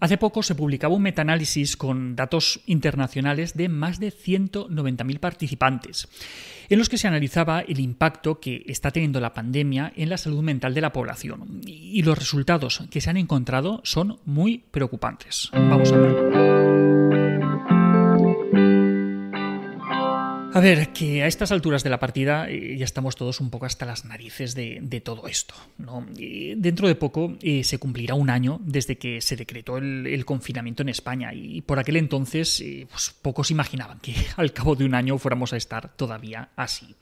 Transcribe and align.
Hace 0.00 0.16
poco 0.16 0.42
se 0.42 0.54
publicaba 0.54 0.94
un 0.94 1.02
metaanálisis 1.02 1.76
con 1.76 2.14
datos 2.14 2.60
internacionales 2.66 3.56
de 3.56 3.68
más 3.68 3.98
de 3.98 4.12
190.000 4.12 5.18
participantes, 5.18 6.08
en 6.68 6.78
los 6.78 6.88
que 6.88 6.98
se 6.98 7.08
analizaba 7.08 7.60
el 7.60 7.80
impacto 7.80 8.40
que 8.40 8.64
está 8.66 8.90
teniendo 8.90 9.20
la 9.20 9.34
pandemia 9.34 9.92
en 9.96 10.08
la 10.08 10.18
salud 10.18 10.42
mental 10.42 10.74
de 10.74 10.80
la 10.80 10.92
población. 10.92 11.62
Y 11.66 12.02
los 12.02 12.18
resultados 12.18 12.84
que 12.90 13.00
se 13.00 13.10
han 13.10 13.16
encontrado 13.16 13.80
son 13.84 14.18
muy 14.24 14.64
preocupantes. 14.70 15.50
Vamos 15.52 15.92
a 15.92 15.96
ver. 15.96 16.57
A 20.58 20.60
ver, 20.60 20.88
que 20.88 21.22
a 21.22 21.28
estas 21.28 21.52
alturas 21.52 21.84
de 21.84 21.90
la 21.90 22.00
partida 22.00 22.50
eh, 22.50 22.76
ya 22.76 22.84
estamos 22.84 23.14
todos 23.14 23.38
un 23.38 23.48
poco 23.48 23.66
hasta 23.66 23.86
las 23.86 24.04
narices 24.04 24.56
de, 24.56 25.00
todo 25.04 25.28
esto. 25.28 25.54
dentro 26.16 26.88
de 26.88 26.96
poco 26.96 27.36
eh, 27.42 27.62
se 27.62 27.78
cumplirá 27.78 28.14
un 28.14 28.28
año 28.28 28.58
desde 28.64 28.98
que 28.98 29.20
se 29.20 29.36
decretó 29.36 29.78
el, 29.78 30.24
confinamiento 30.24 30.82
en 30.82 30.88
España 30.88 31.32
y 31.32 31.60
por 31.60 31.78
aquel 31.78 31.96
entonces 31.96 32.60
eh, 32.60 32.88
pues, 32.90 33.14
pocos 33.22 33.52
imaginaban 33.52 34.00
que 34.00 34.16
al 34.36 34.52
cabo 34.52 34.74
de 34.74 34.84
un 34.84 34.96
año 34.96 35.16
fuéramos 35.18 35.52
a 35.52 35.56
estar 35.56 35.94
todavía 35.94 36.48
así. 36.56 36.92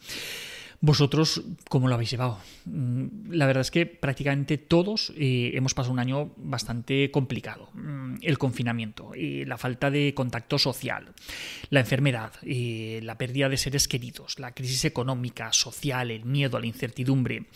¿Vosotros 0.80 1.42
cómo 1.68 1.88
lo 1.88 1.94
habéis 1.94 2.10
llevado? 2.10 2.38
Mm, 2.64 3.30
la 3.30 3.46
verdad 3.46 3.62
es 3.62 3.70
que 3.70 3.86
prácticamente 3.86 4.58
todos 4.58 5.12
eh, 5.16 5.52
hemos 5.54 5.74
pasado 5.74 5.92
un 5.92 5.98
año 5.98 6.32
bastante 6.36 7.10
complicado. 7.10 7.70
Mm, 7.74 8.16
el 8.22 8.38
confinamiento, 8.38 9.12
eh, 9.14 9.44
la 9.46 9.58
falta 9.58 9.90
de 9.90 10.12
contacto 10.14 10.58
social, 10.58 11.12
la 11.70 11.80
enfermedad, 11.80 12.32
eh, 12.42 13.00
la 13.02 13.16
pérdida 13.18 13.48
de 13.48 13.56
seres 13.56 13.88
queridos, 13.88 14.38
la 14.38 14.52
crisis 14.52 14.84
económica, 14.84 15.52
social, 15.52 16.10
el 16.10 16.24
miedo 16.24 16.56
a 16.56 16.60
la 16.60 16.66
incertidumbre. 16.66 17.46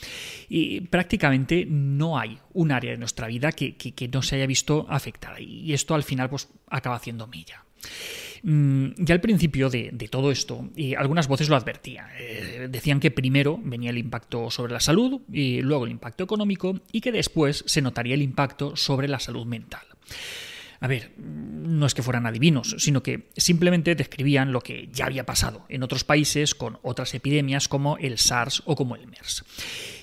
prácticamente 0.91 1.67
no 1.67 2.19
hay 2.19 2.39
un 2.53 2.73
área 2.73 2.93
de 2.93 2.99
nuestra 2.99 3.27
vida 3.27 3.53
que, 3.53 4.11
no 4.13 4.23
se 4.23 4.37
haya 4.37 4.47
visto 4.47 4.87
afectada 4.89 5.41
y 5.41 5.73
esto 5.73 5.95
al 5.95 6.03
final 6.03 6.31
pues, 6.31 6.49
acaba 6.69 6.97
haciendo 6.97 7.27
mella. 7.27 7.65
Mm, 8.43 8.91
ya 8.99 9.15
al 9.15 9.21
principio 9.21 9.69
de, 9.71 9.91
todo 10.11 10.31
esto, 10.31 10.71
y 10.75 10.95
algunas 10.95 11.29
voces 11.29 11.49
lo 11.49 11.57
advertían. 11.57 12.07
Eh, 12.19 12.69
decían 12.71 13.01
que 13.01 13.11
primero 13.11 13.61
venía 13.63 13.91
el 13.91 13.99
impacto 13.99 14.51
sobre 14.51 14.73
la 14.73 14.81
salud, 14.81 15.21
y 15.33 15.61
luego 15.63 15.85
el 15.85 15.91
impacto 15.91 16.25
económico, 16.25 16.81
y 16.93 17.01
que 17.01 17.13
después 17.13 17.65
se 17.67 17.83
notaría 17.83 18.15
el 18.15 18.23
impacto 18.23 18.77
sobre 18.77 19.09
la 19.09 19.21
salud 19.21 19.47
mental. 19.47 19.83
A 20.83 20.87
ver, 20.89 21.13
no 21.19 21.85
es 21.85 21.93
que 21.93 22.03
fueran 22.03 22.27
adivinos, 22.27 22.75
sino 22.79 23.03
que 23.03 23.29
simplemente 23.37 23.95
describían 23.95 24.53
lo 24.53 24.63
que 24.63 24.89
ya 24.91 25.05
había 25.05 25.27
pasado 25.27 25.67
en 25.69 25.83
otros 25.83 26.05
países 26.05 26.55
con 26.55 26.79
otras 26.83 27.13
epidemias 27.13 27.69
como 27.69 27.99
el 27.99 28.17
SARS 28.17 28.63
o 28.65 28.77
como 28.77 28.97
el 28.97 29.07
MERS. 29.07 29.45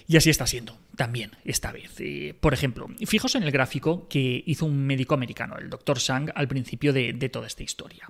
Y 0.08 0.16
así 0.16 0.30
está 0.30 0.48
siendo 0.48 0.78
también 0.96 1.32
esta 1.44 1.72
vez. 1.72 1.92
Eh, 2.00 2.34
por 2.40 2.54
ejemplo, 2.54 2.88
fijaos 3.06 3.36
en 3.36 3.44
el 3.44 3.52
gráfico 3.52 4.08
que 4.08 4.44
hizo 4.46 4.66
un 4.66 4.86
médico 4.86 5.14
americano, 5.14 5.58
el 5.58 5.70
Dr. 5.70 6.00
Sang, 6.00 6.32
al 6.34 6.48
principio 6.48 6.94
de, 6.94 7.14
toda 7.30 7.48
esta 7.48 7.64
historia. 7.64 8.10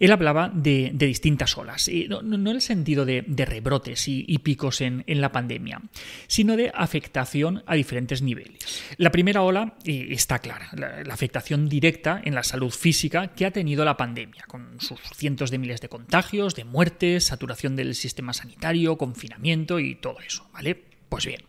Él 0.00 0.10
hablaba 0.10 0.50
de, 0.52 0.90
distintas 0.94 1.56
olas, 1.56 1.88
no, 2.08 2.20
en 2.34 2.46
el 2.48 2.60
sentido 2.60 3.04
de, 3.04 3.22
rebrotes 3.46 4.08
y, 4.08 4.38
picos 4.38 4.80
en, 4.80 5.04
la 5.06 5.30
pandemia, 5.30 5.80
sino 6.26 6.56
de 6.56 6.72
afectación 6.74 7.62
a 7.66 7.76
diferentes 7.76 8.20
niveles. 8.20 8.82
La 8.96 9.12
primera 9.12 9.42
ola 9.42 9.76
eh, 9.84 10.08
está 10.10 10.40
clara, 10.40 10.70
la, 10.72 11.14
afectación 11.14 11.68
directa 11.68 12.20
en 12.24 12.34
la 12.34 12.42
salud 12.42 12.70
física 12.70 13.28
que 13.28 13.46
ha 13.46 13.52
tenido 13.52 13.84
la 13.84 13.96
pandemia, 13.96 14.44
con 14.48 14.80
sus 14.80 15.00
cientos 15.14 15.52
de 15.52 15.58
miles 15.58 15.80
de 15.80 15.88
contagios, 15.88 16.56
de 16.56 16.64
muertes, 16.64 17.24
saturación 17.24 17.76
del 17.76 17.94
sistema 17.94 18.32
sanitario, 18.32 18.98
confinamiento 18.98 19.78
y 19.78 19.94
todo 19.94 20.18
eso, 20.20 20.48
¿vale? 20.52 20.91
Pues 21.12 21.26
bien, 21.26 21.42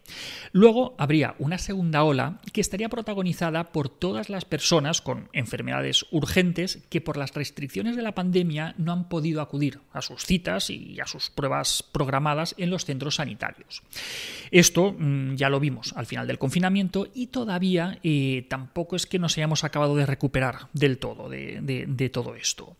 luego 0.52 0.94
habría 0.98 1.36
una 1.40 1.58
segunda 1.58 2.04
ola 2.04 2.42
que 2.52 2.60
estaría 2.60 2.90
protagonizada 2.90 3.72
por 3.72 3.88
todas 3.88 4.30
las 4.30 4.44
personas 4.44 5.00
con 5.00 5.30
enfermedades 5.32 6.06
urgentes 6.12 6.80
que 6.90 7.00
por 7.00 7.16
las 7.16 7.34
restricciones 7.34 7.96
de 7.96 8.02
la 8.02 8.14
pandemia 8.14 8.76
no 8.78 8.92
han 8.92 9.08
podido 9.08 9.40
acudir 9.40 9.80
a 9.94 10.02
sus 10.02 10.26
citas 10.26 10.70
y 10.70 11.00
a 11.00 11.08
sus 11.08 11.30
pruebas 11.30 11.82
programadas 11.82 12.56
en 12.58 12.72
los 12.72 12.84
centros 12.84 13.16
sanitarios. 13.16 13.84
Esto 14.52 14.94
mm, 15.00 15.36
ya 15.36 15.48
lo 15.48 15.62
vimos 15.62 15.94
al 15.96 16.08
final 16.08 16.28
del 16.28 16.40
confinamiento 16.40 17.08
y 17.14 17.28
todavía 17.28 18.00
eh, 18.04 18.46
tampoco 18.50 18.98
es 18.98 19.06
que 19.06 19.18
nos 19.18 19.38
hayamos 19.38 19.64
acabado 19.64 19.96
de 19.96 20.06
recuperar 20.06 20.68
del 20.74 20.98
todo 20.98 21.30
de 21.30 22.10
todo 22.12 22.36
esto. 22.36 22.76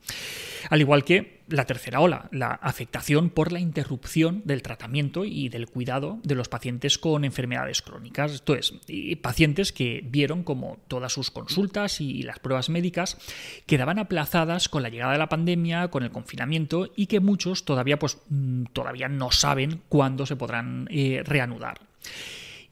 Al 0.70 0.82
igual 0.82 1.04
que 1.04 1.44
la 1.48 1.66
tercera 1.66 2.00
ola, 2.00 2.30
la 2.32 2.52
afectación 2.52 3.30
por 3.30 3.52
la 3.52 3.60
interrupción 3.60 4.42
del 4.46 4.62
tratamiento 4.62 5.26
y 5.26 5.50
del 5.50 5.68
cuidado 5.68 6.20
de 6.24 6.36
los 6.36 6.50
pacientes 6.50 6.98
con 6.98 7.26
enfermedades 7.26 7.82
crónicas. 7.82 8.32
Esto 8.32 8.56
es, 8.56 8.74
pacientes 9.22 9.72
que 9.72 10.02
vieron 10.04 10.44
como 10.44 10.80
todas 10.88 11.14
sus 11.14 11.32
consultas 11.32 12.02
y 12.02 12.24
las 12.24 12.40
pruebas 12.40 12.70
médicas 12.70 13.18
quedaban 13.66 14.00
aplazadas 14.00 14.70
con 14.70 14.84
la 14.84 14.90
llegada 14.90 15.14
de 15.14 15.20
la 15.20 15.30
pandemia, 15.30 15.90
con 15.90 16.04
el 16.04 16.12
confinamiento 16.12 16.92
y 16.96 17.08
que 17.08 17.20
muchos 17.20 17.66
todavía, 17.66 18.00
pues, 18.00 18.18
mm, 18.30 18.66
todavía 18.74 19.10
no 19.10 19.32
saben 19.32 19.82
cuándo 19.90 20.26
se 20.26 20.36
podrán 20.36 20.88
eh, 20.90 21.24
reanudar. 21.26 21.80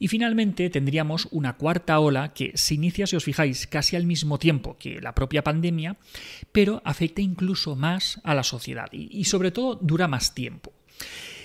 Y 0.02 0.08
finalmente 0.08 0.68
tendríamos 0.68 1.28
una 1.30 1.52
cuarta 1.52 2.00
ola 2.00 2.34
que 2.34 2.50
se 2.56 2.74
inicia, 2.74 3.06
si 3.06 3.14
os 3.14 3.22
fijáis, 3.22 3.68
casi 3.68 3.94
al 3.94 4.04
mismo 4.04 4.36
tiempo 4.36 4.76
que 4.76 5.00
la 5.00 5.14
propia 5.14 5.44
pandemia, 5.44 5.96
pero 6.50 6.82
afecta 6.84 7.22
incluso 7.22 7.76
más 7.76 8.20
a 8.24 8.34
la 8.34 8.42
sociedad 8.42 8.88
y, 8.90 9.22
sobre 9.26 9.52
todo 9.52 9.76
dura 9.76 10.08
más 10.08 10.34
tiempo. 10.34 10.72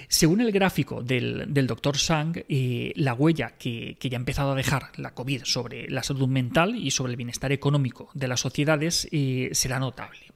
Según 0.07 0.41
el 0.41 0.51
gráfico 0.51 1.03
del, 1.03 1.53
doctor 1.67 1.99
Sang, 1.99 2.33
eh, 2.49 2.93
la 2.95 3.13
huella 3.13 3.57
que, 3.59 3.95
ya 4.01 4.17
ha 4.17 4.19
empezado 4.19 4.53
a 4.53 4.55
dejar 4.55 4.89
la 4.97 5.13
COVID 5.13 5.43
sobre 5.43 5.87
la 5.87 6.01
salud 6.01 6.27
mental 6.27 6.77
y 6.77 6.89
sobre 6.89 7.11
el 7.11 7.17
bienestar 7.17 7.51
económico 7.51 8.09
de 8.15 8.27
las 8.27 8.39
sociedades 8.39 9.07
eh, 9.11 9.49
será 9.51 9.77
notable. 9.77 10.31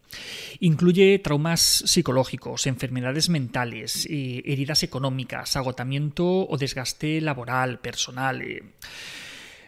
Incluye 0.59 1.19
traumas 1.19 1.83
psicológicos, 1.85 2.67
enfermedades 2.67 3.29
mentales, 3.29 4.07
eh, 4.09 4.43
heridas 4.45 4.83
económicas, 4.83 5.55
agotamiento 5.55 6.47
o 6.47 6.57
desgaste 6.57 7.21
laboral, 7.21 7.79
personal. 7.79 8.41
Eh. 8.41 8.63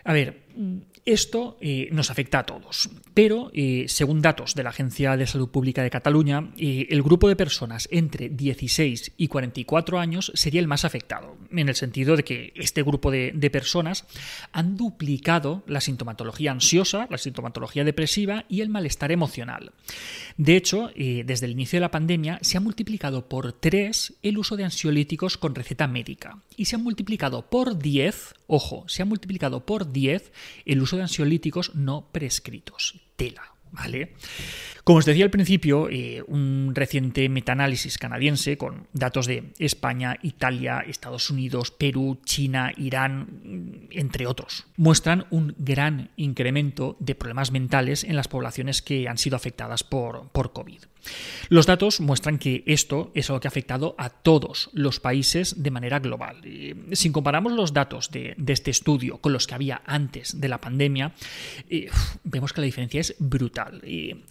A 0.03 0.13
ver, 0.13 0.42
esto 1.05 1.57
eh, 1.59 1.89
nos 1.91 2.09
afecta 2.09 2.39
a 2.39 2.45
todos, 2.45 2.89
pero 3.13 3.51
eh, 3.53 3.85
según 3.87 4.21
datos 4.21 4.55
de 4.55 4.63
la 4.63 4.69
Agencia 4.69 5.17
de 5.17 5.27
Salud 5.27 5.49
Pública 5.49 5.83
de 5.83 5.89
Cataluña, 5.89 6.51
eh, 6.57 6.87
el 6.89 7.03
grupo 7.03 7.27
de 7.27 7.35
personas 7.35 7.89
entre 7.91 8.29
16 8.29 9.11
y 9.17 9.27
44 9.27 9.99
años 9.99 10.31
sería 10.33 10.61
el 10.61 10.67
más 10.67 10.85
afectado, 10.85 11.35
en 11.51 11.67
el 11.67 11.75
sentido 11.75 12.15
de 12.15 12.23
que 12.23 12.53
este 12.55 12.83
grupo 12.83 13.11
de, 13.11 13.33
personas 13.51 14.05
han 14.51 14.77
duplicado 14.77 15.63
la 15.67 15.81
sintomatología 15.81 16.51
ansiosa, 16.51 17.07
la 17.11 17.17
sintomatología 17.17 17.83
depresiva 17.83 18.45
y 18.49 18.61
el 18.61 18.69
malestar 18.69 19.11
emocional. 19.11 19.73
De 20.37 20.55
hecho, 20.55 20.89
desde 20.95 21.45
el 21.45 21.51
inicio 21.51 21.77
de 21.77 21.81
la 21.81 21.91
pandemia 21.91 22.39
se 22.41 22.57
ha 22.57 22.61
multiplicado 22.61 23.27
por 23.29 23.53
3 23.53 24.13
el 24.23 24.37
uso 24.39 24.57
de 24.57 24.63
ansiolíticos 24.63 25.37
con 25.37 25.53
receta 25.53 25.87
médica 25.87 26.39
y 26.57 26.65
se 26.65 26.77
ha 26.77 26.79
multiplicado 26.79 27.47
por 27.47 27.77
10, 27.77 28.33
ojo, 28.47 28.85
se 28.87 29.03
ha 29.03 29.05
multiplicado 29.05 29.65
por 29.65 29.91
10 29.91 30.31
el 30.65 30.81
uso 30.81 30.95
de 30.97 31.03
ansiolíticos 31.03 31.75
no 31.75 32.09
prescritos. 32.11 33.01
Tela. 33.15 33.43
¿Vale? 33.73 34.13
Como 34.83 34.99
os 34.99 35.05
decía 35.05 35.25
al 35.25 35.31
principio, 35.31 35.89
eh, 35.89 36.23
un 36.27 36.73
reciente 36.75 37.27
metaanálisis 37.27 37.97
canadiense 37.97 38.55
con 38.55 38.87
datos 38.93 39.25
de 39.25 39.51
España, 39.57 40.19
Italia, 40.21 40.83
Estados 40.87 41.31
Unidos, 41.31 41.71
Perú, 41.71 42.19
China, 42.23 42.71
Irán, 42.77 43.87
entre 43.89 44.27
otros, 44.27 44.67
muestran 44.77 45.25
un 45.31 45.55
gran 45.57 46.11
incremento 46.17 46.97
de 46.99 47.15
problemas 47.15 47.51
mentales 47.51 48.03
en 48.03 48.15
las 48.15 48.27
poblaciones 48.27 48.83
que 48.83 49.07
han 49.07 49.17
sido 49.17 49.37
afectadas 49.37 49.83
por, 49.83 50.29
por 50.29 50.53
COVID. 50.53 50.83
Los 51.49 51.65
datos 51.65 51.99
muestran 51.99 52.39
que 52.39 52.63
esto 52.65 53.11
es 53.13 53.29
algo 53.29 53.39
que 53.39 53.47
ha 53.47 53.49
afectado 53.49 53.95
a 53.97 54.09
todos 54.09 54.69
los 54.73 54.99
países 54.99 55.61
de 55.61 55.71
manera 55.71 55.99
global. 55.99 56.41
Si 56.93 57.11
comparamos 57.11 57.53
los 57.53 57.73
datos 57.73 58.11
de, 58.11 58.35
este 58.47 58.71
estudio 58.71 59.17
con 59.17 59.33
los 59.33 59.47
que 59.47 59.55
había 59.55 59.81
antes 59.85 60.39
de 60.39 60.47
la 60.47 60.61
pandemia, 60.61 61.13
eh, 61.69 61.89
vemos 62.23 62.53
que 62.53 62.61
la 62.61 62.65
diferencia 62.65 63.01
es 63.01 63.15
brutal. 63.19 63.81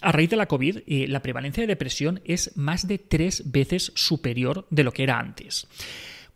a 0.00 0.12
raíz 0.12 0.30
de 0.30 0.36
la 0.36 0.46
COVID, 0.46 0.78
eh, 0.86 1.06
la 1.08 1.22
prevalencia 1.22 1.62
de 1.62 1.66
depresión 1.66 2.20
es 2.24 2.56
más 2.56 2.86
de 2.86 2.98
tres 2.98 3.50
veces 3.50 3.92
superior 3.94 4.66
de 4.70 4.84
lo 4.84 4.92
que 4.92 5.02
era 5.02 5.18
antes 5.18 5.66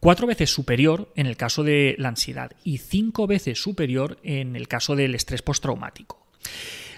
cuatro 0.00 0.26
veces 0.26 0.50
superior 0.50 1.12
en 1.16 1.26
el 1.26 1.36
caso 1.36 1.64
de 1.64 1.96
la 1.98 2.08
ansiedad 2.08 2.52
y 2.62 2.78
cinco 2.78 3.26
veces 3.26 3.60
superior 3.60 4.18
en 4.22 4.54
el 4.54 4.68
caso 4.68 4.94
del 4.94 5.14
estrés 5.14 5.42
postraumático. 5.42 6.26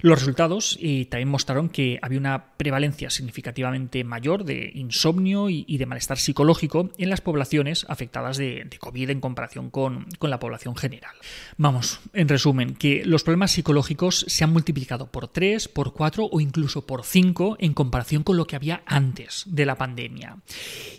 Los 0.03 0.21
resultados 0.21 0.79
también 1.11 1.29
mostraron 1.29 1.69
que 1.69 1.99
había 2.03 2.19
una 2.19 2.57
prevalencia 2.57 3.11
significativamente 3.11 4.05
mayor 4.05 4.45
de 4.45 4.71
insomnio 4.75 5.49
y, 5.51 5.79
de 5.79 5.87
malestar 5.87 6.19
psicológico 6.19 6.91
en 6.99 7.11
las 7.11 7.21
poblaciones 7.21 7.87
afectadas 7.89 8.37
de, 8.37 8.69
COVID 8.79 9.11
en 9.11 9.21
comparación 9.21 9.71
con, 9.71 10.07
la 10.21 10.39
población 10.39 10.77
general. 10.77 11.15
Vamos, 11.57 12.01
en 12.13 12.29
resumen, 12.29 12.75
que 12.75 13.05
los 13.05 13.23
problemas 13.23 13.53
psicológicos 13.53 14.25
se 14.29 14.45
han 14.45 14.53
multiplicado 14.53 15.11
por 15.11 15.29
3, 15.29 15.69
por 15.69 15.93
4 15.93 16.29
o 16.31 16.41
incluso 16.41 16.87
por 16.87 17.05
5 17.05 17.57
en 17.61 17.75
comparación 17.75 18.23
con 18.23 18.37
lo 18.37 18.47
que 18.47 18.57
había 18.57 18.83
antes 18.87 19.45
de 19.47 19.67
la 19.67 19.77
pandemia. 19.77 20.37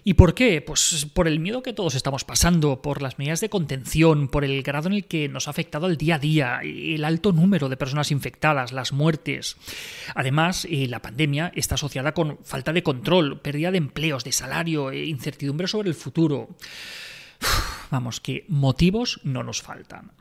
¿Y 0.04 0.16
por 0.16 0.34
qué? 0.34 0.62
Pues 0.62 1.08
por 1.14 1.28
el 1.28 1.40
miedo 1.40 1.64
que 1.64 1.74
todos 1.74 1.96
estamos 1.96 2.24
pasando, 2.24 2.82
por 2.82 3.02
las 3.02 3.20
medidas 3.20 3.42
de 3.42 3.50
contención, 3.50 4.28
por 4.28 4.44
el 4.44 4.64
grado 4.64 4.88
en 4.88 4.94
el 4.94 5.06
que 5.06 5.30
nos 5.30 5.48
ha 5.48 5.52
afectado 5.52 5.88
el 5.88 5.98
día 5.98 6.16
a 6.16 6.20
día, 6.20 6.60
el 6.64 7.04
alto 7.06 7.32
número 7.32 7.70
de 7.70 7.78
personas 7.78 8.12
infectadas, 8.12 8.72
las 8.72 8.89
muertes. 8.94 9.58
Además, 10.16 10.66
eh, 10.70 10.88
la 10.88 11.02
pandemia 11.02 11.52
está 11.56 11.76
asociada 11.76 12.14
con 12.14 12.40
falta 12.44 12.74
de 12.74 12.84
control, 12.84 13.40
pérdida 13.42 13.72
de 13.72 13.78
empleos, 13.78 14.24
de 14.24 14.32
salario, 14.32 14.92
e 14.92 15.06
incertidumbre 15.06 15.68
sobre 15.68 15.90
el 15.90 15.96
futuro. 15.96 16.50
Vamos, 17.92 18.20
que 18.20 18.46
motivos 18.48 19.20
no 19.24 19.44
nos 19.44 19.62
faltan. 19.62 20.12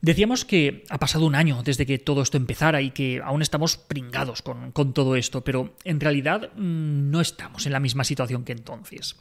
Decíamos 0.00 0.44
que 0.44 0.84
ha 0.90 0.98
pasado 0.98 1.26
un 1.26 1.34
año 1.34 1.62
desde 1.64 1.84
que 1.84 1.98
todo 1.98 2.22
esto 2.22 2.36
empezara 2.36 2.80
y 2.82 2.92
que 2.92 3.20
aún 3.24 3.42
estamos 3.42 3.76
pringados 3.76 4.42
con, 4.42 4.92
todo 4.92 5.16
esto, 5.16 5.42
pero 5.42 5.74
en 5.82 5.98
realidad 5.98 6.50
mm, 6.54 7.10
no 7.10 7.20
estamos 7.20 7.66
en 7.66 7.72
la 7.72 7.80
misma 7.80 8.04
situación 8.04 8.44
que 8.44 8.52
entonces. 8.52 9.16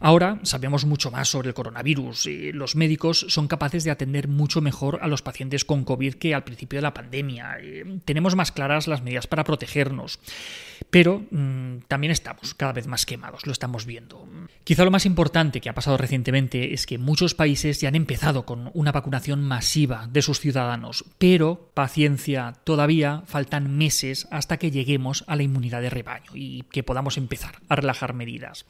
Ahora 0.00 0.38
sabemos 0.42 0.84
mucho 0.84 1.10
más 1.10 1.28
sobre 1.28 1.48
el 1.48 1.54
coronavirus. 1.54 2.26
Y 2.26 2.52
los 2.52 2.76
médicos 2.76 3.24
son 3.28 3.48
capaces 3.48 3.84
de 3.84 3.90
atender 3.90 4.28
mucho 4.28 4.60
mejor 4.60 4.98
a 5.00 5.08
los 5.08 5.22
pacientes 5.22 5.64
con 5.64 5.84
COVID 5.84 6.14
que 6.14 6.34
al 6.34 6.44
principio 6.44 6.76
de 6.76 6.82
la 6.82 6.94
pandemia. 6.94 7.56
Tenemos 8.04 8.36
más 8.36 8.52
claras 8.52 8.86
las 8.86 9.02
medidas 9.02 9.26
para 9.26 9.44
protegernos. 9.44 10.18
Pero 10.90 11.24
mm, 11.30 11.78
también 11.88 12.10
estamos 12.10 12.54
cada 12.54 12.72
vez 12.72 12.86
más 12.86 13.06
quemados, 13.06 13.46
lo 13.46 13.52
estamos 13.52 13.86
viendo. 13.86 14.28
Quizá 14.64 14.84
lo 14.84 14.90
más 14.90 15.06
importante 15.06 15.60
que 15.60 15.68
ha 15.68 15.74
pasado 15.74 15.96
recientemente 15.96 16.74
es 16.74 16.86
que 16.86 16.98
muchos 16.98 17.34
países 17.34 17.80
ya 17.80 17.88
han 17.88 17.94
empezado 17.94 18.44
con 18.44 18.70
una 18.74 18.92
vacunación 18.92 19.42
masiva 19.42 20.06
de 20.10 20.17
sus 20.22 20.40
ciudadanos, 20.40 21.04
pero 21.18 21.70
paciencia, 21.74 22.54
todavía 22.64 23.22
faltan 23.26 23.76
meses 23.76 24.28
hasta 24.30 24.56
que 24.56 24.70
lleguemos 24.70 25.24
a 25.26 25.36
la 25.36 25.42
inmunidad 25.42 25.82
de 25.82 25.90
rebaño 25.90 26.32
y 26.34 26.62
que 26.70 26.82
podamos 26.82 27.16
empezar 27.16 27.60
a 27.68 27.76
relajar 27.76 28.14
medidas. 28.14 28.66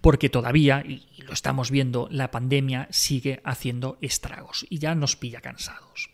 Porque 0.00 0.28
todavía, 0.28 0.82
y 0.86 1.06
lo 1.22 1.32
estamos 1.32 1.70
viendo, 1.70 2.08
la 2.10 2.30
pandemia 2.30 2.88
sigue 2.90 3.40
haciendo 3.44 3.98
estragos 4.00 4.66
y 4.68 4.78
ya 4.78 4.94
nos 4.94 5.16
pilla 5.16 5.40
cansados. 5.40 6.10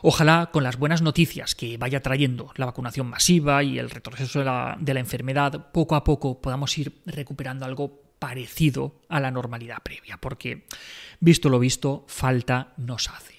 Ojalá 0.00 0.50
con 0.52 0.62
las 0.62 0.78
buenas 0.78 1.02
noticias 1.02 1.54
que 1.54 1.76
vaya 1.76 2.00
trayendo 2.02 2.52
la 2.54 2.66
vacunación 2.66 3.08
masiva 3.08 3.64
y 3.64 3.78
el 3.78 3.90
retroceso 3.90 4.38
de 4.38 4.44
la, 4.44 4.76
de 4.78 4.94
la 4.94 5.00
enfermedad, 5.00 5.72
poco 5.72 5.96
a 5.96 6.04
poco 6.04 6.40
podamos 6.40 6.76
ir 6.78 6.92
recuperando 7.04 7.64
algo 7.64 8.00
parecido 8.18 8.94
a 9.08 9.20
la 9.20 9.30
normalidad 9.30 9.82
previa, 9.82 10.18
porque 10.18 10.66
visto 11.20 11.48
lo 11.48 11.58
visto, 11.58 12.04
falta 12.08 12.74
nos 12.76 13.08
hace. 13.08 13.34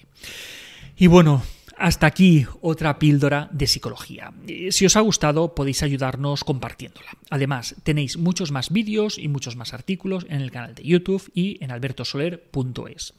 Y 1.00 1.06
bueno, 1.06 1.42
hasta 1.78 2.06
aquí 2.06 2.46
otra 2.60 2.98
píldora 2.98 3.48
de 3.52 3.66
psicología. 3.66 4.34
Eh, 4.46 4.70
si 4.70 4.84
os 4.84 4.96
ha 4.96 5.00
gustado 5.00 5.54
podéis 5.54 5.82
ayudarnos 5.82 6.44
compartiéndola. 6.44 7.08
Además, 7.30 7.74
tenéis 7.84 8.18
muchos 8.18 8.52
más 8.52 8.68
vídeos 8.70 9.16
y 9.16 9.28
muchos 9.28 9.56
más 9.56 9.72
artículos 9.72 10.26
en 10.28 10.42
el 10.42 10.50
canal 10.50 10.74
de 10.74 10.82
YouTube 10.82 11.30
y 11.34 11.56
en 11.64 11.70
albertosoler.es. 11.70 13.14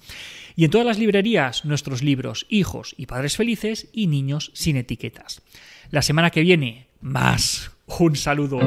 Y 0.56 0.66
en 0.66 0.70
todas 0.70 0.86
las 0.86 1.00
librerías 1.00 1.66
nuestros 1.66 2.04
libros 2.04 2.46
Hijos 2.50 2.94
y 2.98 3.08
Padres 3.08 3.36
Felices 3.36 3.88
y 3.92 4.06
Niños 4.06 4.52
sin 4.54 4.78
etiquetas. 4.78 5.42
La 5.90 6.04
semana 6.04 6.30
que 6.30 6.42
viene, 6.42 6.86
más. 7.02 7.72
Un 7.88 8.16
saludo. 8.16 8.60